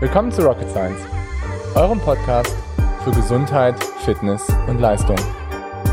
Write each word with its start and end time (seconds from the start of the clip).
Willkommen 0.00 0.32
zu 0.32 0.40
Rocket 0.40 0.70
Science, 0.70 0.98
eurem 1.74 2.00
Podcast 2.00 2.56
für 3.04 3.10
Gesundheit, 3.10 3.84
Fitness 3.84 4.48
und 4.66 4.80
Leistung. 4.80 5.16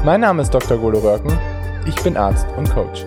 Mein 0.05 0.21
Name 0.21 0.43
ist 0.43 0.53
Dr. 0.53 0.77
Golo 0.77 0.99
Röhrken, 0.99 1.37
ich 1.85 2.01
bin 2.03 2.15
Arzt 2.15 2.47
und 2.55 2.69
Coach. 2.69 3.05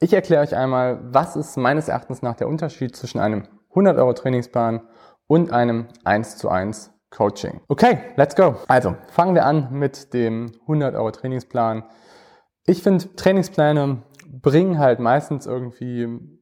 Ich 0.00 0.14
erkläre 0.14 0.40
euch 0.40 0.56
einmal, 0.56 0.98
was 1.12 1.36
ist 1.36 1.58
meines 1.58 1.88
Erachtens 1.88 2.22
nach 2.22 2.36
der 2.36 2.48
Unterschied 2.48 2.96
zwischen 2.96 3.18
einem 3.18 3.48
100 3.68 3.98
Euro 3.98 4.14
Trainingsplan 4.14 4.80
und 5.26 5.52
einem 5.52 5.88
1 6.04 6.38
zu 6.38 6.48
1 6.48 6.90
Coaching. 7.10 7.60
Okay, 7.68 7.98
let's 8.16 8.34
go. 8.34 8.56
Also, 8.66 8.96
fangen 9.08 9.34
wir 9.34 9.44
an 9.44 9.68
mit 9.72 10.14
dem 10.14 10.52
100 10.62 10.94
Euro 10.94 11.10
Trainingsplan. 11.10 11.84
Ich 12.64 12.82
finde, 12.82 13.14
Trainingspläne 13.14 14.04
bringen 14.26 14.78
halt 14.78 15.00
meistens 15.00 15.44
irgendwie 15.44 16.37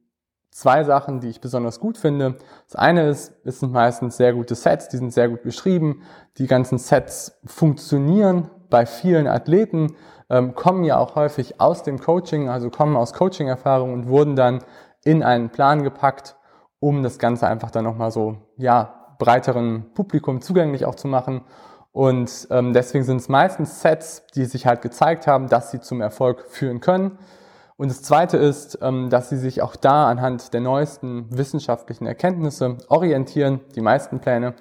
zwei 0.57 0.83
Sachen, 0.83 1.19
die 1.19 1.29
ich 1.29 1.39
besonders 1.39 1.79
gut 1.79 1.99
finde. 1.99 2.35
Das 2.65 2.75
eine 2.75 3.07
ist, 3.07 3.31
es 3.45 3.59
sind 3.59 3.71
meistens 3.71 4.17
sehr 4.17 4.33
gute 4.33 4.55
Sets, 4.55 4.89
die 4.89 4.97
sind 4.97 5.13
sehr 5.13 5.29
gut 5.29 5.43
beschrieben. 5.43 6.01
Die 6.39 6.47
ganzen 6.47 6.79
Sets 6.79 7.39
funktionieren 7.45 8.49
bei 8.71 8.87
vielen 8.87 9.27
Athleten, 9.27 9.95
ähm, 10.31 10.55
kommen 10.55 10.83
ja 10.83 10.97
auch 10.97 11.15
häufig 11.15 11.61
aus 11.61 11.83
dem 11.83 11.99
Coaching, 11.99 12.49
also 12.49 12.71
kommen 12.71 12.97
aus 12.97 13.13
Coaching-Erfahrung 13.13 13.93
und 13.93 14.07
wurden 14.07 14.35
dann 14.35 14.63
in 15.03 15.21
einen 15.21 15.51
Plan 15.51 15.83
gepackt, 15.83 16.35
um 16.79 17.03
das 17.03 17.19
Ganze 17.19 17.47
einfach 17.47 17.69
dann 17.69 17.83
nochmal 17.83 18.09
so, 18.09 18.37
ja, 18.57 19.15
breiteren 19.19 19.93
Publikum 19.93 20.41
zugänglich 20.41 20.85
auch 20.85 20.95
zu 20.95 21.07
machen. 21.07 21.41
Und 21.91 22.47
ähm, 22.49 22.73
deswegen 22.73 23.03
sind 23.03 23.17
es 23.17 23.29
meistens 23.29 23.81
Sets, 23.81 24.25
die 24.33 24.45
sich 24.45 24.65
halt 24.65 24.81
gezeigt 24.81 25.27
haben, 25.27 25.49
dass 25.49 25.69
sie 25.69 25.81
zum 25.81 26.01
Erfolg 26.01 26.45
führen 26.49 26.79
können. 26.79 27.19
Und 27.77 27.89
das 27.89 28.01
Zweite 28.01 28.37
ist, 28.37 28.79
ähm, 28.81 29.09
dass 29.09 29.29
sie 29.29 29.37
sich 29.37 29.61
auch 29.61 29.75
da 29.75 30.09
anhand 30.09 30.53
der 30.53 30.61
neuesten 30.61 31.27
wissenschaftlichen 31.29 32.07
Erkenntnisse 32.07 32.77
orientieren, 32.89 33.61
die 33.75 33.81
meisten 33.81 34.19
Pläne. 34.19 34.55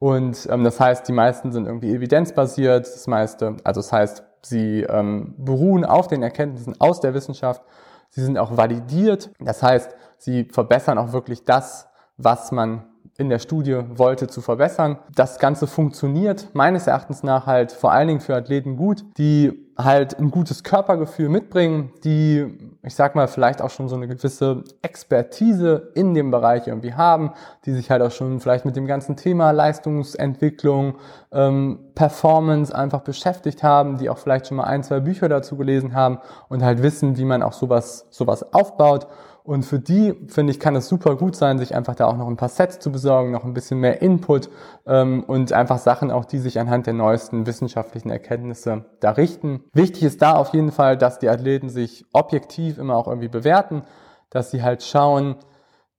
Und 0.00 0.48
ähm, 0.50 0.64
das 0.64 0.80
heißt, 0.80 1.06
die 1.08 1.12
meisten 1.12 1.52
sind 1.52 1.66
irgendwie 1.66 1.94
evidenzbasiert, 1.94 2.86
das 2.86 3.06
meiste, 3.06 3.56
also 3.62 3.80
das 3.80 3.92
heißt, 3.92 4.24
sie 4.42 4.82
ähm, 4.82 5.34
beruhen 5.38 5.84
auf 5.84 6.08
den 6.08 6.22
Erkenntnissen 6.22 6.80
aus 6.80 7.00
der 7.00 7.14
Wissenschaft, 7.14 7.62
sie 8.10 8.22
sind 8.22 8.38
auch 8.38 8.56
validiert, 8.56 9.30
das 9.40 9.62
heißt, 9.62 9.94
sie 10.18 10.44
verbessern 10.44 10.98
auch 10.98 11.12
wirklich 11.12 11.44
das, 11.44 11.88
was 12.16 12.52
man 12.52 12.84
in 13.18 13.28
der 13.28 13.40
Studie 13.40 13.76
wollte 13.94 14.28
zu 14.28 14.40
verbessern. 14.40 14.98
Das 15.14 15.40
Ganze 15.40 15.66
funktioniert 15.66 16.48
meines 16.54 16.86
Erachtens 16.86 17.24
nach 17.24 17.46
halt 17.46 17.72
vor 17.72 17.90
allen 17.90 18.06
Dingen 18.06 18.20
für 18.20 18.36
Athleten 18.36 18.76
gut, 18.76 19.04
die 19.18 19.68
halt 19.76 20.18
ein 20.18 20.30
gutes 20.30 20.62
Körpergefühl 20.62 21.28
mitbringen, 21.28 21.92
die, 22.04 22.46
ich 22.84 22.94
sag 22.94 23.16
mal, 23.16 23.26
vielleicht 23.26 23.60
auch 23.60 23.70
schon 23.70 23.88
so 23.88 23.96
eine 23.96 24.06
gewisse 24.08 24.62
Expertise 24.82 25.90
in 25.94 26.14
dem 26.14 26.30
Bereich 26.30 26.66
irgendwie 26.68 26.94
haben, 26.94 27.32
die 27.64 27.72
sich 27.72 27.90
halt 27.90 28.02
auch 28.02 28.10
schon 28.10 28.40
vielleicht 28.40 28.64
mit 28.64 28.76
dem 28.76 28.86
ganzen 28.86 29.16
Thema 29.16 29.52
Leistungsentwicklung, 29.52 30.96
ähm, 31.32 31.78
Performance 31.94 32.74
einfach 32.74 33.00
beschäftigt 33.00 33.64
haben, 33.64 33.98
die 33.98 34.10
auch 34.10 34.18
vielleicht 34.18 34.48
schon 34.48 34.56
mal 34.56 34.64
ein, 34.64 34.82
zwei 34.84 34.98
Bücher 35.00 35.28
dazu 35.28 35.56
gelesen 35.56 35.94
haben 35.94 36.18
und 36.48 36.62
halt 36.62 36.82
wissen, 36.82 37.16
wie 37.16 37.24
man 37.24 37.42
auch 37.42 37.52
sowas, 37.52 38.06
sowas 38.10 38.52
aufbaut. 38.52 39.08
Und 39.48 39.62
für 39.62 39.78
die, 39.78 40.12
finde 40.26 40.50
ich, 40.50 40.60
kann 40.60 40.76
es 40.76 40.88
super 40.88 41.16
gut 41.16 41.34
sein, 41.34 41.58
sich 41.58 41.74
einfach 41.74 41.94
da 41.94 42.04
auch 42.04 42.18
noch 42.18 42.28
ein 42.28 42.36
paar 42.36 42.50
Sets 42.50 42.80
zu 42.80 42.92
besorgen, 42.92 43.30
noch 43.30 43.44
ein 43.44 43.54
bisschen 43.54 43.80
mehr 43.80 44.02
Input 44.02 44.50
ähm, 44.86 45.24
und 45.26 45.54
einfach 45.54 45.78
Sachen 45.78 46.10
auch, 46.10 46.26
die 46.26 46.36
sich 46.36 46.60
anhand 46.60 46.86
der 46.86 46.92
neuesten 46.92 47.46
wissenschaftlichen 47.46 48.10
Erkenntnisse 48.10 48.84
da 49.00 49.12
richten. 49.12 49.64
Wichtig 49.72 50.02
ist 50.02 50.20
da 50.20 50.34
auf 50.34 50.52
jeden 50.52 50.70
Fall, 50.70 50.98
dass 50.98 51.18
die 51.18 51.30
Athleten 51.30 51.70
sich 51.70 52.04
objektiv 52.12 52.76
immer 52.76 52.94
auch 52.94 53.08
irgendwie 53.08 53.28
bewerten, 53.28 53.84
dass 54.28 54.50
sie 54.50 54.62
halt 54.62 54.82
schauen, 54.82 55.36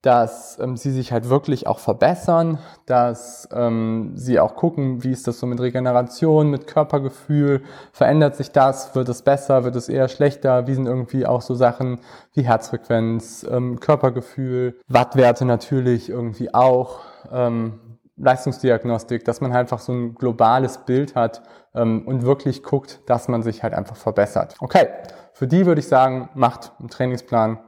dass 0.02 0.58
ähm, 0.60 0.78
sie 0.78 0.92
sich 0.92 1.12
halt 1.12 1.28
wirklich 1.30 1.68
auch 1.68 1.80
verbessern, 1.80 2.60
dass 2.86 3.50
ähm, 3.52 4.14
sie 4.16 4.40
auch 4.40 4.56
gucken, 4.56 5.04
wie 5.04 5.12
ist 5.12 5.28
das 5.28 5.40
so 5.40 5.46
mit 5.46 5.60
Regeneration, 5.60 6.50
mit 6.50 6.68
Körpergefühl, 6.68 7.64
verändert 7.92 8.36
sich 8.38 8.52
das, 8.52 8.96
wird 8.96 9.10
es 9.10 9.22
besser, 9.24 9.66
wird 9.66 9.76
es 9.76 9.90
eher 9.90 10.08
schlechter, 10.08 10.68
wie 10.68 10.74
sind 10.74 10.86
irgendwie 10.86 11.26
auch 11.26 11.42
so 11.42 11.54
Sachen 11.54 12.00
wie 12.34 12.44
Herzfrequenz, 12.44 13.46
ähm, 13.50 13.80
Körpergefühl, 13.82 14.80
Wattwerte 14.88 15.44
natürlich 15.44 16.10
irgendwie 16.10 16.54
auch, 16.54 17.02
ähm, 17.32 17.82
Leistungsdiagnostik, 18.20 19.24
dass 19.24 19.42
man 19.42 19.54
halt 19.54 19.62
einfach 19.62 19.80
so 19.80 19.94
ein 19.94 20.16
globales 20.16 20.80
Bild 20.80 21.16
hat 21.16 21.42
ähm, 21.74 22.06
und 22.06 22.24
wirklich 22.24 22.64
guckt, 22.64 23.02
dass 23.06 23.28
man 23.28 23.44
sich 23.44 23.64
halt 23.64 23.74
einfach 23.74 23.96
verbessert. 23.96 24.56
Okay, 24.60 24.88
für 25.34 25.48
die 25.48 25.66
würde 25.66 25.80
ich 25.80 25.88
sagen, 25.88 26.30
macht 26.36 26.74
ein 26.80 26.90
Trainingsplan 26.90 27.60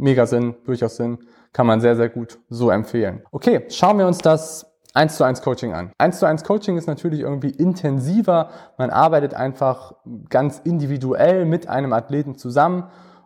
mega 0.00 0.26
Sinn, 0.26 0.56
durchaus 0.64 0.96
Sinn 0.96 1.18
kann 1.52 1.66
man 1.66 1.80
sehr, 1.80 1.96
sehr 1.96 2.08
gut 2.08 2.38
so 2.48 2.70
empfehlen. 2.70 3.22
Okay, 3.32 3.64
schauen 3.68 3.98
wir 3.98 4.06
uns 4.06 4.18
das 4.18 4.66
1 4.94 5.16
zu 5.16 5.24
1 5.24 5.42
Coaching 5.42 5.72
an. 5.72 5.92
1 5.98 6.18
zu 6.18 6.26
1 6.26 6.44
Coaching 6.44 6.76
ist 6.76 6.86
natürlich 6.86 7.20
irgendwie 7.20 7.50
intensiver. 7.50 8.50
Man 8.78 8.90
arbeitet 8.90 9.34
einfach 9.34 9.94
ganz 10.28 10.60
individuell 10.64 11.44
mit 11.44 11.68
einem 11.68 11.92
Athleten 11.92 12.36
zusammen. 12.36 12.84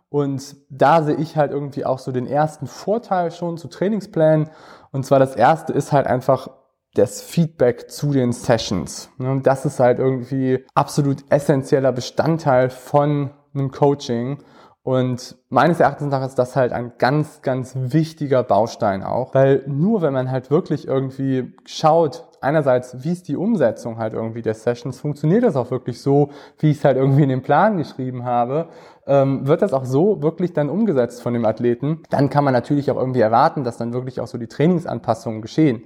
Und 0.09 0.55
da 0.69 1.03
sehe 1.03 1.15
ich 1.15 1.35
halt 1.35 1.51
irgendwie 1.51 1.85
auch 1.85 1.99
so 1.99 2.11
den 2.11 2.27
ersten 2.27 2.67
Vorteil 2.67 3.31
schon 3.31 3.57
zu 3.57 3.67
Trainingsplänen. 3.67 4.49
Und 4.91 5.05
zwar 5.05 5.19
das 5.19 5.35
erste 5.35 5.73
ist 5.73 5.91
halt 5.91 6.07
einfach 6.07 6.47
das 6.93 7.21
Feedback 7.21 7.89
zu 7.91 8.13
den 8.13 8.31
Sessions. 8.31 9.09
Das 9.43 9.65
ist 9.65 9.79
halt 9.79 9.99
irgendwie 9.99 10.65
absolut 10.73 11.25
essentieller 11.29 11.91
Bestandteil 11.91 12.69
von 12.69 13.31
einem 13.53 13.71
Coaching. 13.71 14.37
Und 14.85 15.35
meines 15.49 15.79
Erachtens 15.79 16.11
nach 16.11 16.23
ist 16.23 16.35
das 16.35 16.55
halt 16.55 16.71
ein 16.71 16.91
ganz, 16.99 17.41
ganz 17.41 17.73
wichtiger 17.75 18.43
Baustein 18.43 19.01
auch, 19.01 19.33
weil 19.33 19.63
nur 19.65 20.03
wenn 20.03 20.13
man 20.13 20.29
halt 20.29 20.51
wirklich 20.51 20.87
irgendwie 20.87 21.53
schaut, 21.65 22.27
einerseits, 22.39 23.03
wie 23.03 23.11
ist 23.11 23.27
die 23.27 23.35
Umsetzung 23.35 23.97
halt 23.97 24.13
irgendwie 24.13 24.43
der 24.43 24.53
Sessions, 24.53 24.99
funktioniert 24.99 25.43
das 25.43 25.55
auch 25.55 25.71
wirklich 25.71 25.99
so, 26.03 26.29
wie 26.59 26.69
ich 26.69 26.77
es 26.77 26.85
halt 26.85 26.97
irgendwie 26.97 27.23
in 27.23 27.29
den 27.29 27.41
Plan 27.41 27.77
geschrieben 27.77 28.25
habe, 28.25 28.67
ähm, 29.07 29.47
wird 29.47 29.63
das 29.63 29.73
auch 29.73 29.85
so 29.85 30.21
wirklich 30.21 30.53
dann 30.53 30.69
umgesetzt 30.69 31.23
von 31.23 31.33
dem 31.33 31.45
Athleten, 31.45 32.03
dann 32.11 32.29
kann 32.29 32.43
man 32.43 32.53
natürlich 32.53 32.91
auch 32.91 32.97
irgendwie 32.97 33.21
erwarten, 33.21 33.63
dass 33.63 33.77
dann 33.77 33.91
wirklich 33.91 34.21
auch 34.21 34.27
so 34.27 34.37
die 34.37 34.45
Trainingsanpassungen 34.45 35.41
geschehen. 35.41 35.81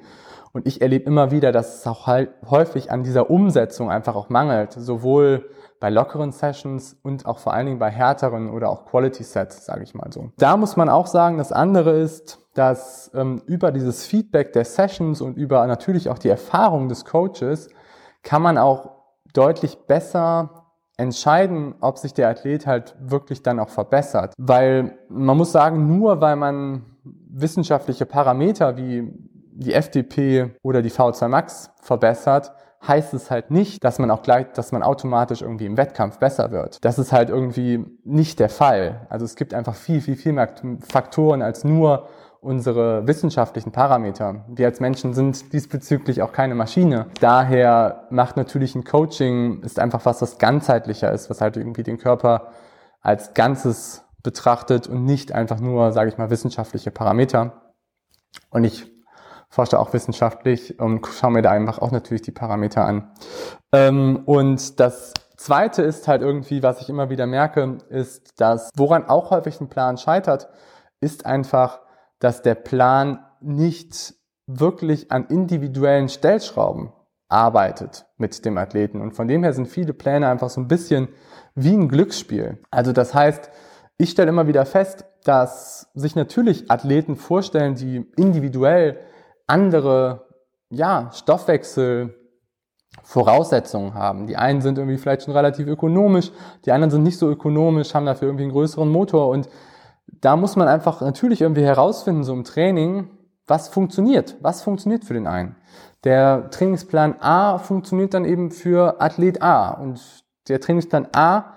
Und 0.51 0.67
ich 0.67 0.81
erlebe 0.81 1.05
immer 1.05 1.31
wieder, 1.31 1.51
dass 1.51 1.79
es 1.79 1.87
auch 1.87 2.07
häufig 2.07 2.91
an 2.91 3.03
dieser 3.03 3.29
Umsetzung 3.29 3.89
einfach 3.91 4.15
auch 4.15 4.29
mangelt, 4.29 4.73
sowohl 4.73 5.49
bei 5.79 5.89
lockeren 5.89 6.31
Sessions 6.31 6.97
und 7.03 7.25
auch 7.25 7.39
vor 7.39 7.53
allen 7.53 7.67
Dingen 7.67 7.79
bei 7.79 7.89
härteren 7.89 8.49
oder 8.49 8.69
auch 8.69 8.85
Quality 8.85 9.23
Sets, 9.23 9.65
sage 9.65 9.83
ich 9.83 9.93
mal 9.93 10.11
so. 10.11 10.31
Da 10.37 10.57
muss 10.57 10.75
man 10.75 10.89
auch 10.89 11.07
sagen, 11.07 11.37
das 11.37 11.51
andere 11.51 11.91
ist, 11.91 12.39
dass 12.53 13.11
ähm, 13.13 13.41
über 13.45 13.71
dieses 13.71 14.05
Feedback 14.05 14.53
der 14.53 14.65
Sessions 14.65 15.21
und 15.21 15.37
über 15.37 15.65
natürlich 15.67 16.09
auch 16.09 16.17
die 16.17 16.29
Erfahrung 16.29 16.89
des 16.89 17.05
Coaches 17.05 17.69
kann 18.23 18.41
man 18.41 18.57
auch 18.57 18.91
deutlich 19.33 19.77
besser 19.87 20.65
entscheiden, 20.97 21.75
ob 21.79 21.97
sich 21.97 22.13
der 22.13 22.27
Athlet 22.27 22.67
halt 22.67 22.95
wirklich 22.99 23.41
dann 23.41 23.59
auch 23.59 23.69
verbessert. 23.69 24.33
Weil 24.37 24.97
man 25.07 25.37
muss 25.37 25.53
sagen, 25.53 25.97
nur 25.97 26.19
weil 26.19 26.35
man 26.35 26.85
wissenschaftliche 27.03 28.05
Parameter 28.05 28.75
wie 28.75 29.13
die 29.59 29.73
FDP 29.73 30.55
oder 30.61 30.81
die 30.81 30.91
V2 30.91 31.27
Max 31.27 31.71
verbessert, 31.81 32.53
heißt 32.87 33.13
es 33.13 33.29
halt 33.29 33.51
nicht, 33.51 33.83
dass 33.83 33.99
man 33.99 34.09
auch 34.09 34.21
gleich, 34.21 34.47
dass 34.53 34.71
man 34.71 34.83
automatisch 34.83 35.41
irgendwie 35.41 35.65
im 35.65 35.77
Wettkampf 35.77 36.17
besser 36.17 36.51
wird. 36.51 36.83
Das 36.85 36.97
ist 36.97 37.11
halt 37.11 37.29
irgendwie 37.29 37.85
nicht 38.03 38.39
der 38.39 38.49
Fall. 38.49 39.05
Also 39.09 39.25
es 39.25 39.35
gibt 39.35 39.53
einfach 39.53 39.75
viel, 39.75 40.01
viel, 40.01 40.15
viel 40.15 40.31
mehr 40.31 40.49
Faktoren 40.89 41.41
als 41.41 41.63
nur 41.63 42.07
unsere 42.41 43.05
wissenschaftlichen 43.05 43.73
Parameter. 43.73 44.45
Wir 44.47 44.67
als 44.67 44.79
Menschen 44.79 45.13
sind 45.13 45.51
diesbezüglich 45.51 46.21
auch 46.21 46.31
keine 46.31 46.55
Maschine. 46.55 47.07
Daher 47.19 48.07
macht 48.11 48.37
natürlich 48.37 48.75
ein 48.75 48.85
Coaching, 48.85 49.61
ist 49.63 49.77
einfach 49.77 50.05
was, 50.05 50.21
was 50.21 50.37
ganzheitlicher 50.37 51.11
ist, 51.11 51.29
was 51.29 51.41
halt 51.41 51.57
irgendwie 51.57 51.83
den 51.83 51.97
Körper 51.97 52.51
als 53.01 53.33
Ganzes 53.33 54.05
betrachtet 54.23 54.87
und 54.87 55.03
nicht 55.03 55.33
einfach 55.33 55.59
nur, 55.59 55.91
sage 55.91 56.09
ich 56.09 56.17
mal, 56.17 56.29
wissenschaftliche 56.29 56.91
Parameter. 56.91 57.73
Und 58.51 58.63
ich 58.63 58.89
forsche 59.49 59.79
auch 59.79 59.93
wissenschaftlich 59.93 60.79
und 60.79 61.05
schaue 61.07 61.31
mir 61.31 61.41
da 61.41 61.51
einfach 61.51 61.79
auch 61.79 61.91
natürlich 61.91 62.21
die 62.21 62.31
Parameter 62.31 62.85
an. 62.85 63.11
Ähm, 63.71 64.21
und 64.25 64.79
das 64.79 65.13
Zweite 65.37 65.81
ist 65.81 66.07
halt 66.07 66.21
irgendwie, 66.21 66.63
was 66.63 66.81
ich 66.81 66.89
immer 66.89 67.09
wieder 67.09 67.25
merke, 67.25 67.79
ist, 67.89 68.39
dass 68.39 68.69
woran 68.75 69.05
auch 69.05 69.31
häufig 69.31 69.59
ein 69.59 69.69
Plan 69.69 69.97
scheitert, 69.97 70.49
ist 71.01 71.25
einfach, 71.25 71.79
dass 72.19 72.41
der 72.41 72.55
Plan 72.55 73.25
nicht 73.41 74.13
wirklich 74.45 75.11
an 75.11 75.25
individuellen 75.27 76.09
Stellschrauben 76.09 76.91
arbeitet 77.29 78.05
mit 78.17 78.43
dem 78.43 78.57
Athleten. 78.57 79.01
Und 79.01 79.13
von 79.13 79.27
dem 79.27 79.43
her 79.43 79.53
sind 79.53 79.67
viele 79.67 79.93
Pläne 79.93 80.27
einfach 80.27 80.49
so 80.49 80.59
ein 80.59 80.67
bisschen 80.67 81.09
wie 81.55 81.73
ein 81.73 81.87
Glücksspiel. 81.87 82.59
Also 82.71 82.91
das 82.91 83.13
heißt, 83.13 83.49
ich 83.97 84.11
stelle 84.11 84.29
immer 84.29 84.47
wieder 84.47 84.65
fest, 84.65 85.05
dass 85.23 85.89
sich 85.93 86.15
natürlich 86.15 86.71
Athleten 86.71 87.15
vorstellen, 87.15 87.75
die 87.75 88.05
individuell 88.17 88.99
andere 89.49 90.27
ja, 90.69 91.09
Stoffwechsel 91.13 92.15
Voraussetzungen 93.03 93.93
haben. 93.93 94.27
Die 94.27 94.37
einen 94.37 94.61
sind 94.61 94.77
irgendwie 94.77 94.97
vielleicht 94.97 95.23
schon 95.23 95.33
relativ 95.33 95.67
ökonomisch, 95.67 96.31
die 96.65 96.71
anderen 96.71 96.91
sind 96.91 97.03
nicht 97.03 97.17
so 97.17 97.29
ökonomisch, 97.29 97.93
haben 97.93 98.05
dafür 98.05 98.27
irgendwie 98.27 98.43
einen 98.43 98.51
größeren 98.51 98.89
Motor 98.89 99.29
und 99.29 99.49
da 100.07 100.35
muss 100.35 100.55
man 100.55 100.67
einfach 100.67 101.01
natürlich 101.01 101.41
irgendwie 101.41 101.63
herausfinden, 101.63 102.23
so 102.23 102.33
im 102.33 102.43
Training, 102.43 103.09
was 103.45 103.67
funktioniert, 103.69 104.37
was 104.41 104.61
funktioniert 104.61 105.05
für 105.05 105.13
den 105.13 105.27
einen. 105.27 105.55
Der 106.03 106.49
Trainingsplan 106.49 107.15
A 107.19 107.57
funktioniert 107.57 108.13
dann 108.13 108.25
eben 108.25 108.51
für 108.51 109.01
Athlet 109.01 109.41
A 109.41 109.71
und 109.71 110.23
der 110.47 110.59
Trainingsplan 110.59 111.07
A 111.13 111.53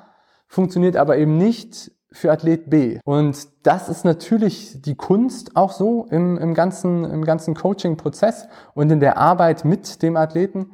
funktioniert 0.49 0.97
aber 0.97 1.17
eben 1.17 1.38
nicht 1.38 1.93
für 2.12 2.31
Athlet 2.31 2.70
B. 2.70 2.99
Und 3.05 3.49
das 3.62 3.88
ist 3.88 4.05
natürlich 4.05 4.81
die 4.82 4.94
Kunst 4.94 5.56
auch 5.56 5.73
so 5.73 6.06
im, 6.11 6.38
im 6.38 6.55
ganzen, 6.55 7.05
im 7.05 7.25
ganzen 7.25 7.55
Coaching-Prozess 7.55 8.49
und 8.75 8.91
in 8.91 9.00
der 9.00 9.19
Arbeit 9.19 9.64
mit 9.64 10.03
dem 10.03 10.17
Athleten. 10.17 10.73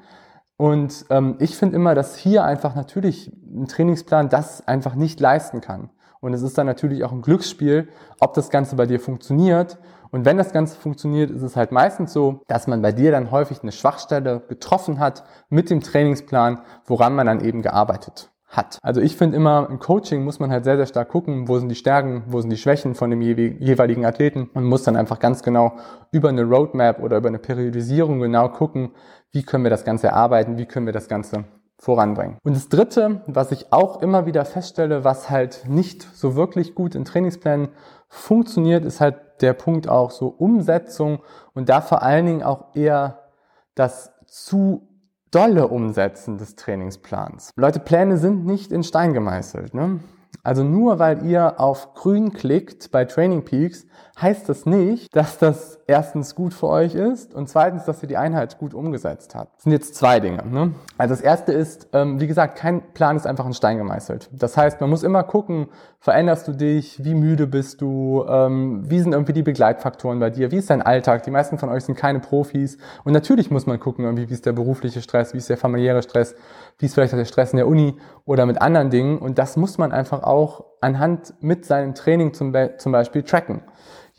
Und 0.56 1.06
ähm, 1.11 1.37
ich 1.38 1.56
finde 1.56 1.76
immer, 1.76 1.94
dass 1.94 2.17
hier 2.17 2.44
einfach 2.44 2.75
natürlich 2.75 3.32
ein 3.46 3.69
Trainingsplan 3.69 4.29
das 4.29 4.67
einfach 4.67 4.94
nicht 4.94 5.20
leisten 5.20 5.61
kann. 5.61 5.90
Und 6.20 6.35
es 6.35 6.43
ist 6.43 6.58
dann 6.58 6.67
natürlich 6.67 7.05
auch 7.05 7.12
ein 7.12 7.23
Glücksspiel, 7.23 7.88
ob 8.19 8.35
das 8.35 8.50
Ganze 8.50 8.75
bei 8.75 8.87
dir 8.87 8.99
funktioniert. 8.99 9.79
Und 10.11 10.25
wenn 10.25 10.37
das 10.37 10.52
Ganze 10.52 10.76
funktioniert, 10.76 11.31
ist 11.31 11.43
es 11.43 11.55
halt 11.55 11.70
meistens 11.70 12.12
so, 12.12 12.40
dass 12.49 12.67
man 12.67 12.82
bei 12.82 12.93
dir 12.93 13.12
dann 13.12 13.31
häufig 13.31 13.62
eine 13.62 13.73
Schwachstelle 13.73 14.40
getroffen 14.49 14.99
hat 14.99 15.23
mit 15.49 15.70
dem 15.70 15.81
Trainingsplan, 15.81 16.61
woran 16.87 17.14
man 17.14 17.26
dann 17.26 17.44
eben 17.44 17.62
gearbeitet 17.62 18.31
hat. 18.49 18.79
Also 18.83 19.00
ich 19.00 19.17
finde 19.17 19.37
immer, 19.37 19.69
im 19.71 19.79
Coaching 19.79 20.25
muss 20.25 20.41
man 20.41 20.50
halt 20.50 20.65
sehr, 20.65 20.77
sehr 20.77 20.87
stark 20.87 21.11
gucken, 21.11 21.49
wo 21.49 21.59
sind 21.59 21.69
die 21.69 21.75
Stärken, 21.75 22.25
wo 22.29 22.41
sind 22.41 22.50
die 22.50 22.56
Schwächen 22.56 22.95
von 22.95 23.11
dem 23.11 23.21
jeweiligen 23.21 24.06
Athleten 24.06 24.49
und 24.55 24.65
muss 24.65 24.83
dann 24.85 24.97
einfach 24.97 25.19
ganz 25.19 25.43
genau 25.43 25.77
über 26.12 26.31
eine 26.31 26.45
Roadmap 26.45 27.00
oder 27.03 27.19
über 27.19 27.29
eine 27.29 27.39
Periodisierung 27.39 28.21
genau 28.21 28.49
gucken, 28.49 28.93
wie 29.33 29.43
können 29.43 29.65
wir 29.65 29.71
das 29.71 29.85
Ganze 29.85 30.09
erarbeiten, 30.09 30.56
wie 30.56 30.67
können 30.67 30.87
wir 30.87 30.95
das 30.95 31.09
Ganze 31.09 31.45
voranbringen. 31.79 32.39
Und 32.43 32.56
das 32.56 32.69
Dritte, 32.69 33.23
was 33.27 33.53
ich 33.53 33.73
auch 33.73 34.03
immer 34.03 34.27
wieder 34.27 34.45
feststelle, 34.45 35.05
was 35.05 35.31
halt 35.31 35.65
nicht 35.69 36.03
so 36.03 36.35
wirklich 36.35 36.75
gut 36.75 36.95
in 36.95 37.05
Trainingsplänen 37.05 37.69
funktioniert, 38.09 38.85
ist 38.85 39.00
halt 39.00 39.17
der 39.43 39.53
Punkt 39.53 39.89
auch 39.89 40.11
so 40.11 40.29
Umsetzung 40.29 41.21
und 41.55 41.69
da 41.69 41.81
vor 41.81 42.03
allen 42.03 42.27
Dingen 42.27 42.43
auch 42.43 42.75
eher 42.75 43.29
das 43.75 44.12
zu 44.27 44.88
dolle 45.30 45.69
Umsetzen 45.69 46.38
des 46.38 46.56
Trainingsplans. 46.56 47.50
Leute, 47.56 47.80
Pläne 47.80 48.19
sind 48.19 48.44
nicht 48.44 48.72
in 48.72 48.82
Stein 48.82 49.12
gemeißelt. 49.12 49.75
Ne? 49.75 50.00
Also 50.49 50.65
nur 50.65 50.99
weil 50.99 51.27
ihr 51.27 51.61
auf 51.61 51.93
grün 51.93 52.33
klickt 52.33 52.91
bei 52.91 53.05
Training 53.05 53.45
Peaks, 53.45 53.85
heißt 54.21 54.49
das 54.49 54.67
nicht, 54.67 55.15
dass 55.15 55.39
das 55.39 55.81
erstens 55.87 56.35
gut 56.35 56.53
für 56.53 56.69
euch 56.69 56.95
ist 56.95 57.35
und 57.35 57.49
zweitens, 57.49 57.85
dass 57.85 58.03
ihr 58.03 58.09
die 58.09 58.17
Einheit 58.17 58.59
gut 58.59 58.75
umgesetzt 58.75 59.35
habt. 59.35 59.56
Das 59.56 59.65
sind 59.65 59.73
jetzt 59.73 59.95
zwei 59.95 60.21
Dinge. 60.21 60.45
Ne? 60.47 60.75
Also 60.97 61.15
das 61.15 61.21
erste 61.21 61.53
ist, 61.53 61.89
ähm, 61.93 62.21
wie 62.21 62.27
gesagt, 62.27 62.59
kein 62.59 62.93
Plan 62.95 63.17
ist 63.17 63.27
einfach 63.27 63.47
in 63.47 63.55
Stein 63.55 63.79
gemeißelt. 63.79 64.29
Das 64.33 64.56
heißt, 64.56 64.81
man 64.81 64.91
muss 64.91 65.03
immer 65.03 65.23
gucken, 65.23 65.69
veränderst 66.00 66.49
du 66.49 66.53
dich, 66.53 67.03
wie 67.05 67.15
müde 67.15 67.47
bist 67.47 67.81
du, 67.81 68.25
ähm, 68.29 68.83
wie 68.89 69.00
sind 69.00 69.12
irgendwie 69.12 69.33
die 69.33 69.43
Begleitfaktoren 69.43 70.19
bei 70.19 70.31
dir, 70.31 70.50
wie 70.50 70.56
ist 70.56 70.71
dein 70.71 70.83
Alltag? 70.83 71.23
Die 71.23 71.31
meisten 71.31 71.59
von 71.59 71.69
euch 71.69 71.85
sind 71.85 71.97
keine 71.97 72.21
Profis 72.21 72.79
und 73.05 73.12
natürlich 73.12 73.50
muss 73.50 73.67
man 73.67 73.81
gucken, 73.81 74.05
irgendwie, 74.05 74.29
wie 74.29 74.35
ist 74.35 74.47
der 74.47 74.53
berufliche 74.53 75.00
Stress, 75.00 75.33
wie 75.33 75.39
ist 75.39 75.49
der 75.49 75.56
familiäre 75.56 76.03
Stress, 76.03 76.35
wie 76.79 76.87
ist 76.87 76.95
vielleicht 76.95 77.12
der 77.12 77.25
Stress 77.25 77.53
in 77.53 77.56
der 77.56 77.67
Uni 77.67 77.97
oder 78.25 78.47
mit 78.47 78.61
anderen 78.61 78.91
Dingen 78.91 79.19
und 79.19 79.39
das 79.39 79.56
muss 79.56 79.79
man 79.79 79.93
einfach 79.93 80.23
auch 80.23 80.38
anhand 80.81 81.35
mit 81.40 81.64
seinem 81.64 81.94
Training 81.94 82.35
zum, 82.35 82.52
Be 82.52 82.75
zum 82.79 82.93
Beispiel 82.93 83.23
tracken 83.23 83.62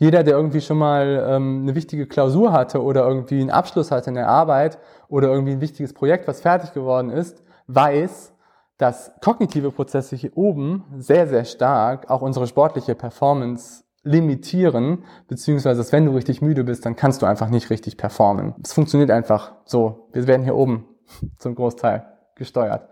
jeder, 0.00 0.24
der 0.24 0.34
irgendwie 0.34 0.62
schon 0.62 0.78
mal 0.78 1.26
ähm, 1.28 1.60
eine 1.62 1.74
wichtige 1.74 2.06
Klausur 2.06 2.52
hatte 2.52 2.82
oder 2.82 3.06
irgendwie 3.06 3.38
einen 3.38 3.50
Abschluss 3.50 3.90
hatte 3.90 4.08
in 4.08 4.14
der 4.14 4.28
Arbeit 4.28 4.78
oder 5.08 5.28
irgendwie 5.28 5.52
ein 5.52 5.60
wichtiges 5.60 5.92
Projekt, 5.92 6.26
was 6.26 6.40
fertig 6.40 6.72
geworden 6.72 7.10
ist, 7.10 7.42
weiß, 7.66 8.32
dass 8.78 9.12
kognitive 9.20 9.70
Prozesse 9.70 10.16
hier 10.16 10.34
oben 10.38 10.84
sehr, 10.96 11.28
sehr 11.28 11.44
stark 11.44 12.08
auch 12.08 12.22
unsere 12.22 12.46
sportliche 12.46 12.94
Performance 12.94 13.84
limitieren, 14.02 15.04
beziehungsweise 15.28 15.76
dass 15.76 15.92
wenn 15.92 16.06
du 16.06 16.12
richtig 16.12 16.40
müde 16.40 16.64
bist, 16.64 16.86
dann 16.86 16.96
kannst 16.96 17.20
du 17.20 17.26
einfach 17.26 17.50
nicht 17.50 17.68
richtig 17.68 17.98
performen. 17.98 18.54
Es 18.64 18.72
funktioniert 18.72 19.10
einfach 19.10 19.52
so. 19.66 20.08
Wir 20.14 20.26
werden 20.26 20.44
hier 20.44 20.56
oben 20.56 20.88
zum 21.36 21.54
Großteil 21.54 22.06
gesteuert. 22.36 22.88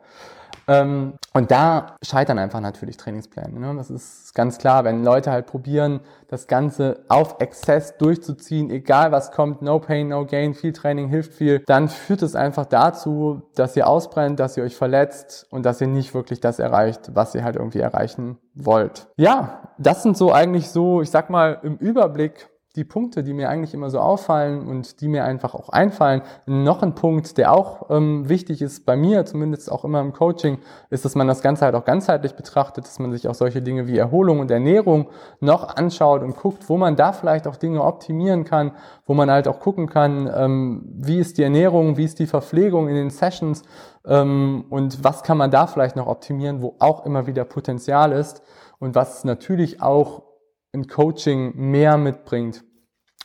Ähm, 0.68 1.14
und 1.32 1.50
da 1.50 1.96
scheitern 2.02 2.38
einfach 2.38 2.60
natürlich 2.60 2.96
Trainingspläne. 2.98 3.58
Ne? 3.58 3.74
Das 3.76 3.90
ist 3.90 4.34
ganz 4.34 4.58
klar, 4.58 4.84
wenn 4.84 5.02
Leute 5.02 5.30
halt 5.30 5.46
probieren, 5.46 6.00
das 6.28 6.46
Ganze 6.46 7.04
auf 7.08 7.36
Exzess 7.40 7.96
durchzuziehen, 7.96 8.70
egal 8.70 9.10
was 9.10 9.32
kommt, 9.32 9.62
no 9.62 9.78
pain, 9.78 10.08
no 10.08 10.26
gain, 10.26 10.52
viel 10.52 10.72
Training 10.72 11.08
hilft 11.08 11.32
viel, 11.32 11.60
dann 11.66 11.88
führt 11.88 12.22
es 12.22 12.34
einfach 12.34 12.66
dazu, 12.66 13.42
dass 13.54 13.76
ihr 13.76 13.86
ausbrennt, 13.86 14.38
dass 14.38 14.56
ihr 14.56 14.62
euch 14.62 14.76
verletzt 14.76 15.46
und 15.50 15.64
dass 15.64 15.80
ihr 15.80 15.86
nicht 15.86 16.12
wirklich 16.12 16.40
das 16.40 16.58
erreicht, 16.58 17.10
was 17.14 17.34
ihr 17.34 17.44
halt 17.44 17.56
irgendwie 17.56 17.80
erreichen 17.80 18.38
wollt. 18.54 19.08
Ja, 19.16 19.72
das 19.78 20.02
sind 20.02 20.16
so 20.16 20.32
eigentlich 20.32 20.70
so, 20.70 21.00
ich 21.00 21.10
sag 21.10 21.30
mal, 21.30 21.60
im 21.62 21.76
Überblick 21.76 22.48
die 22.76 22.84
Punkte, 22.84 23.24
die 23.24 23.32
mir 23.32 23.48
eigentlich 23.48 23.72
immer 23.72 23.90
so 23.90 23.98
auffallen 23.98 24.68
und 24.68 25.00
die 25.00 25.08
mir 25.08 25.24
einfach 25.24 25.54
auch 25.54 25.70
einfallen. 25.70 26.22
Noch 26.46 26.82
ein 26.82 26.94
Punkt, 26.94 27.38
der 27.38 27.52
auch 27.52 27.90
ähm, 27.90 28.28
wichtig 28.28 28.60
ist 28.60 28.84
bei 28.84 28.94
mir, 28.94 29.24
zumindest 29.24 29.72
auch 29.72 29.84
immer 29.84 30.00
im 30.00 30.12
Coaching, 30.12 30.58
ist, 30.90 31.04
dass 31.04 31.14
man 31.14 31.26
das 31.26 31.40
Ganze 31.40 31.64
halt 31.64 31.74
auch 31.74 31.84
ganzheitlich 31.84 32.34
betrachtet, 32.34 32.84
dass 32.84 32.98
man 32.98 33.10
sich 33.10 33.26
auch 33.26 33.34
solche 33.34 33.62
Dinge 33.62 33.86
wie 33.88 33.96
Erholung 33.96 34.40
und 34.40 34.50
Ernährung 34.50 35.08
noch 35.40 35.76
anschaut 35.76 36.22
und 36.22 36.36
guckt, 36.36 36.68
wo 36.68 36.76
man 36.76 36.94
da 36.94 37.12
vielleicht 37.12 37.48
auch 37.48 37.56
Dinge 37.56 37.82
optimieren 37.82 38.44
kann, 38.44 38.72
wo 39.06 39.14
man 39.14 39.30
halt 39.30 39.48
auch 39.48 39.60
gucken 39.60 39.88
kann, 39.88 40.30
ähm, 40.32 40.84
wie 40.94 41.18
ist 41.18 41.38
die 41.38 41.42
Ernährung, 41.42 41.96
wie 41.96 42.04
ist 42.04 42.18
die 42.18 42.26
Verpflegung 42.26 42.88
in 42.88 42.94
den 42.94 43.10
Sessions 43.10 43.62
ähm, 44.06 44.66
und 44.68 45.02
was 45.02 45.22
kann 45.22 45.38
man 45.38 45.50
da 45.50 45.66
vielleicht 45.66 45.96
noch 45.96 46.06
optimieren, 46.06 46.62
wo 46.62 46.76
auch 46.78 47.06
immer 47.06 47.26
wieder 47.26 47.44
Potenzial 47.44 48.12
ist 48.12 48.42
und 48.78 48.94
was 48.94 49.24
natürlich 49.24 49.82
auch 49.82 50.27
ein 50.72 50.86
Coaching 50.86 51.52
mehr 51.56 51.96
mitbringt 51.96 52.64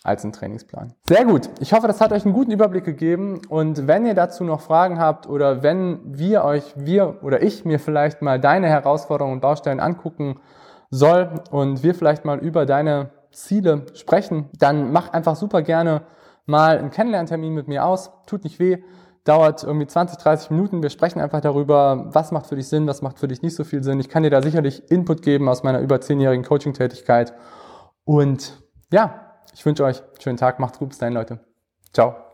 als 0.03 0.23
ein 0.25 0.33
Trainingsplan. 0.33 0.93
Sehr 1.07 1.23
gut. 1.25 1.49
Ich 1.59 1.73
hoffe, 1.73 1.87
das 1.87 2.01
hat 2.01 2.11
euch 2.11 2.25
einen 2.25 2.33
guten 2.33 2.51
Überblick 2.51 2.83
gegeben. 2.83 3.41
Und 3.47 3.87
wenn 3.87 4.05
ihr 4.05 4.13
dazu 4.13 4.43
noch 4.43 4.61
Fragen 4.61 4.99
habt 4.99 5.27
oder 5.27 5.63
wenn 5.63 6.01
wir 6.05 6.43
euch, 6.43 6.73
wir 6.75 7.23
oder 7.23 7.41
ich 7.41 7.63
mir 7.63 7.79
vielleicht 7.79 8.21
mal 8.21 8.39
deine 8.39 8.67
Herausforderungen 8.67 9.35
und 9.35 9.41
Baustellen 9.41 9.79
angucken 9.79 10.39
soll 10.89 11.41
und 11.51 11.83
wir 11.83 11.95
vielleicht 11.95 12.25
mal 12.25 12.39
über 12.39 12.65
deine 12.65 13.11
Ziele 13.31 13.85
sprechen, 13.93 14.49
dann 14.59 14.91
mach 14.91 15.13
einfach 15.13 15.35
super 15.35 15.61
gerne 15.61 16.03
mal 16.45 16.77
einen 16.77 16.91
Kennenlerntermin 16.91 17.53
mit 17.53 17.67
mir 17.67 17.85
aus. 17.85 18.11
Tut 18.27 18.43
nicht 18.43 18.59
weh. 18.59 18.83
Dauert 19.23 19.63
irgendwie 19.63 19.87
20, 19.87 20.17
30 20.17 20.51
Minuten. 20.51 20.83
Wir 20.83 20.89
sprechen 20.89 21.21
einfach 21.21 21.39
darüber, 21.39 22.07
was 22.13 22.31
macht 22.31 22.47
für 22.47 22.55
dich 22.55 22.67
Sinn, 22.67 22.87
was 22.87 23.01
macht 23.01 23.19
für 23.19 23.27
dich 23.27 23.41
nicht 23.41 23.55
so 23.55 23.63
viel 23.63 23.81
Sinn. 23.81 23.99
Ich 23.99 24.09
kann 24.09 24.23
dir 24.23 24.29
da 24.29 24.41
sicherlich 24.41 24.91
Input 24.91 25.21
geben 25.21 25.47
aus 25.47 25.63
meiner 25.63 25.79
über 25.79 26.01
zehnjährigen 26.01 26.43
Coaching-Tätigkeit. 26.43 27.33
Und 28.03 28.61
ja, 28.91 29.33
ich 29.53 29.65
wünsche 29.65 29.85
euch 29.85 30.01
einen 30.01 30.21
schönen 30.21 30.37
Tag. 30.37 30.59
Macht's 30.59 30.79
gut. 30.79 30.89
Bis 30.89 30.97
dahin, 30.97 31.13
Leute. 31.13 31.39
Ciao. 31.93 32.32